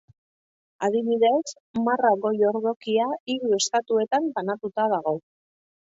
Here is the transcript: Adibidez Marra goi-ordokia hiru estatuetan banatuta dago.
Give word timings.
Adibidez 0.87 1.53
Marra 1.87 2.11
goi-ordokia 2.23 3.07
hiru 3.35 3.53
estatuetan 3.61 4.29
banatuta 4.39 4.89
dago. 4.95 5.19